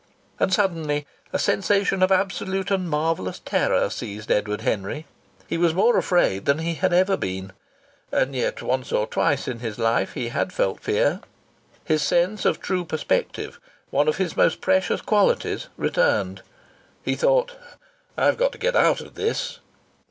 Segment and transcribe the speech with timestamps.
[0.39, 5.05] And suddenly a sensation of absolute and marvellous terror seized Edward Henry.
[5.45, 7.53] He was more afraid than he had ever been
[8.11, 11.19] and yet once or twice in his life he had felt fear.
[11.85, 13.59] His sense of true perspective
[13.91, 16.41] one of his most precious qualities returned.
[17.03, 17.51] He thought:
[18.17, 19.59] "I've got to get out of this."